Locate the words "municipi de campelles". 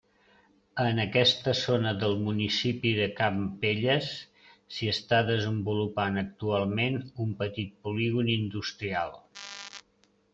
2.27-4.07